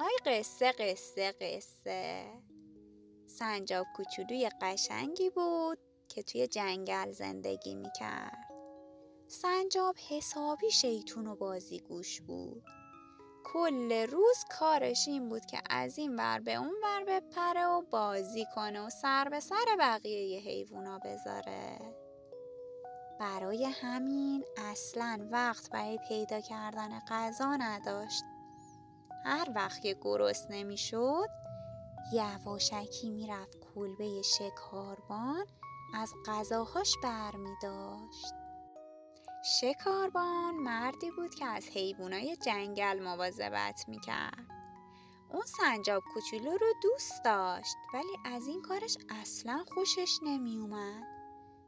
[0.00, 2.24] آی قصه قصه قصه.
[3.26, 5.78] سنجاب کوچولوی قشنگی بود
[6.08, 8.50] که توی جنگل زندگی می‌کرد.
[9.28, 12.64] سنجاب حسابی شیطون و بازیگوش بود.
[13.44, 18.46] کل روز کارش این بود که از این ور به اون ور بپره و بازی
[18.54, 21.78] کنه و سر به سر بقیه ی حیوونا بذاره.
[23.20, 28.24] برای همین اصلا وقت برای پیدا کردن غذا نداشت.
[29.24, 31.28] هر وقت که گرست نمی‌شد
[32.12, 35.46] یواشکی می‌رفت کلبه شکاربان
[35.94, 38.34] از غذاهاش بر می داشت.
[39.60, 44.46] شکاربان مردی بود که از حیوانای جنگل مواظبت می‌کرد.
[45.32, 51.04] اون سنجاب کوچولو رو دوست داشت ولی از این کارش اصلا خوشش نمیومد.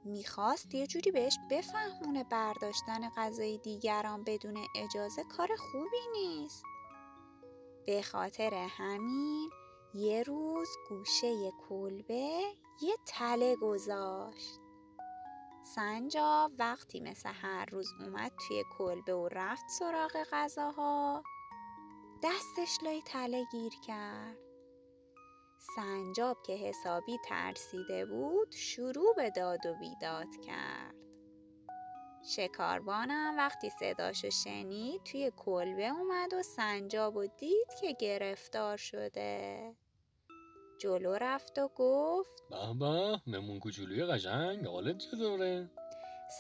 [0.05, 6.65] می‌خواست یه جوری بهش بفهمونه برداشتن غذای دیگران بدون اجازه کار خوبی نیست.
[7.87, 9.51] به خاطر همین
[9.95, 12.41] یه روز گوشه کلبه
[12.83, 14.61] یه تله گذاشت.
[15.75, 21.23] سنجا وقتی مثل هر روز اومد توی کلبه و رفت سراغ غذاها
[22.23, 24.39] دستش لای تله گیر کرد.
[25.77, 31.02] سنجاب که حسابی ترسیده بود شروع به داد و بیداد کرد.
[32.25, 39.75] شکاربانم وقتی صداشو شنید توی کلبه اومد و سنجاب و دید که گرفتار شده.
[40.79, 45.71] جلو رفت و گفت به به ممون کوچولوی قشنگ حالت چطوره؟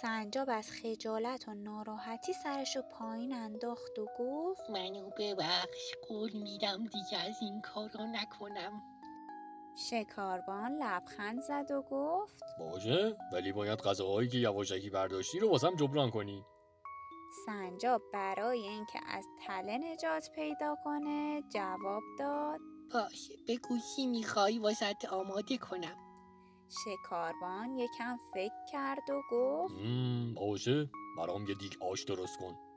[0.00, 7.19] سنجاب از خجالت و ناراحتی سرشو پایین انداخت و گفت منو ببخش قول میدم دیگه
[7.19, 8.83] از این کارو نکنم
[9.76, 16.10] شکاربان لبخند زد و گفت باشه ولی باید غذاهایی که یواشکی برداشتی رو واسم جبران
[16.10, 16.44] کنی.
[17.46, 22.60] سنجاب برای اینکه از تله نجات پیدا کنه جواب داد
[22.94, 25.96] باشه بگو چی می‌خوای واسط آماده کنم.
[26.84, 29.74] شکاربان یکم فکر کرد و گفت
[30.36, 32.71] باشه برام یه دیگ آش درست کن.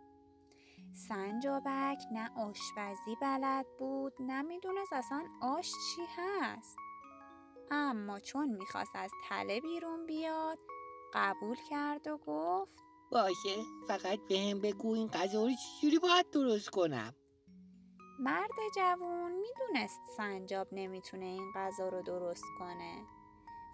[0.94, 6.78] سنجابک نه آشپزی بلد بود نه می‌دونست اصلا آش چی هست.
[7.72, 10.59] اما چون می‌خواست از تله بیرون بیاد
[11.13, 12.72] قبول کرد و گفت
[13.12, 13.56] باشه
[13.88, 17.13] فقط به هم بگو این غذا رو چجوری باید درست کنم.
[18.19, 23.06] مرد جوون می‌دونست سنجاب نمی‌تونه این غذا رو درست کنه.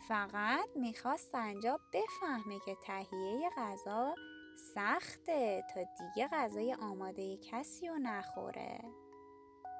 [0.07, 4.15] فقط می‌خواست سنجاب بفهمه که تهیه غذا
[4.55, 8.79] سخته تا دیگه غذای آماده کسی رو نخوره.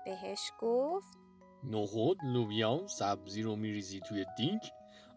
[0.06, 1.18] بهش گفت
[1.64, 4.72] نخود لوبیا سبزی رو میریزی توی دینک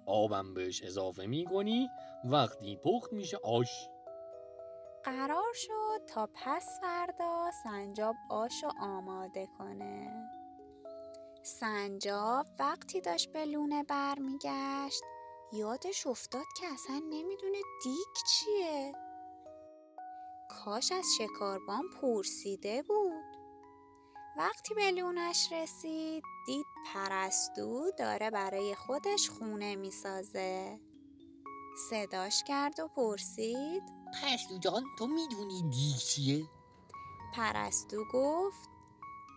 [0.06, 1.88] آبم بهش اضافه می‌کنی
[2.24, 3.88] وقتی پخت میشه آش.
[5.04, 10.30] قرار شد تا پس فردا سنجاب آش رو آماده کنه.
[11.42, 15.02] سنجاب وقتی داشت به لونه برمیگشت
[15.52, 18.92] یادش افتاد که اصلا نمی‌دونه دیک چیه.
[20.64, 23.24] کاش از شکاربان پرسیده بود.
[24.36, 30.80] وقتی به لونش رسید دید پرستو داره برای خودش خونه می‌سازه.
[31.90, 33.82] صداش کرد و پرسید
[34.22, 36.46] پرستو جان تو می‌دونی دیگ چیه؟
[37.34, 38.68] پرستو گفت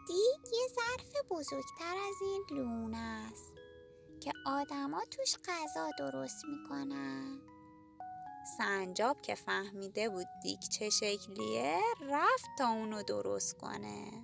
[0.07, 3.53] دیگ یه ظرف بزرگتر از این لونه است
[4.19, 7.46] که آدما توش غذا درست می‌کنن.
[8.57, 14.23] سنجاب که فهمیده بود دیگ چه شکلیه رفت تا اونو درست کنه.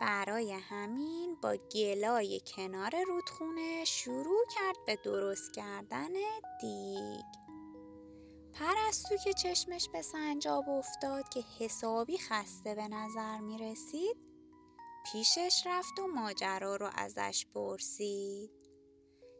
[0.00, 6.12] برای همین با گلای کنار رودخونه شروع کرد به درست کردن
[6.60, 7.24] دیگ.
[8.52, 14.16] پرستو که چشمش به سنجاب افتاد که حسابی خسته به نظر می رسید
[15.12, 18.61] پیشش رفت و ماجرا رو ازش پرسید.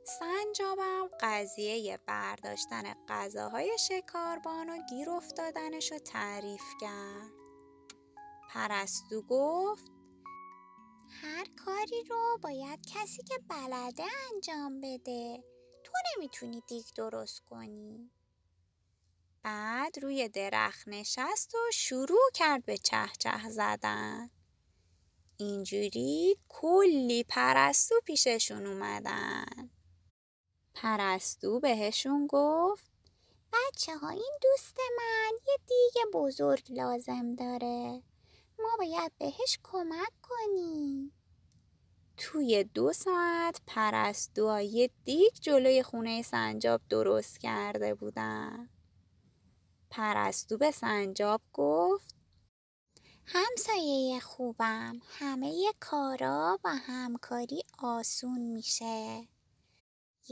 [0.05, 7.33] سنجابم قضیه برداشتن غذاهای شکاربان و گیر افتادنش رو تعریف کرد.
[8.51, 9.85] پرستو گفت
[11.22, 15.45] هر کاری رو باید کسی که بلده انجام بده.
[15.84, 18.10] تو نمی‌تونی دیگ درست کنی.
[19.43, 24.31] بعد روی درخت نشست و شروع کرد به چه چه زدن.
[25.37, 29.71] اینجوری کلی پرستو پیششون اومدن.
[30.74, 32.92] پرستو بهشون گفت
[33.53, 38.03] بچه ها این دوست من یه دیگ بزرگ لازم داره.
[38.59, 41.13] ما باید بهش کمک کنیم.
[42.16, 48.69] توی دو ساعت پرستو یه دیگ جلوی خونه سنجاب درست کرده بودن.
[49.91, 52.15] پرستو به سنجاب گفت
[53.27, 59.28] همسایه خوبم همه کارا و همکاری آسون میشه.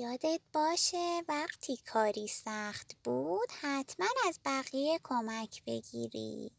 [0.00, 6.52] یادت باشه وقتی کاری سخت بود حتما از بقیه کمک بگیری.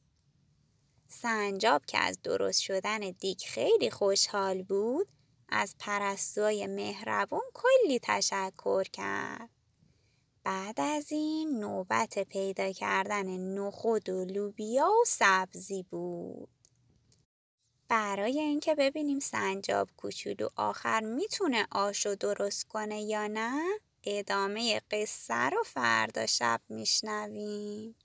[1.08, 5.08] سنجاب که از درست شدن دیک خیلی خوشحال بود
[5.50, 9.50] از پرستوی مهربون کلی تشکر کرد.
[10.44, 16.61] بعد از این نوبت پیدا کردن نخود و لوبیا و سبزی بود.
[17.92, 23.64] برای اینکه ببینیم سنجاب کوچولو آخر می‌تونه آشو درست کنه یا نه
[24.06, 27.96] ادامه قصه رو فردا شب میشنویم.